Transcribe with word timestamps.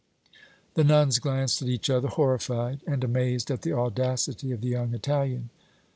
The 0.73 0.83
nuns 0.83 1.19
glanced 1.19 1.61
at 1.61 1.67
each 1.67 1.87
other, 1.87 2.07
horrified 2.07 2.81
and 2.87 3.03
amazed 3.03 3.51
at 3.51 3.61
the 3.61 3.73
audacity 3.73 4.51
of 4.51 4.61
the 4.61 4.69
young 4.69 4.95
Italian. 4.95 5.51